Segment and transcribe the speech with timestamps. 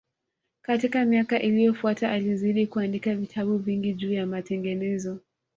[0.61, 5.17] Katika miaka iliyofuata alizidi kuandika vitabu vingi juu ya matengenezo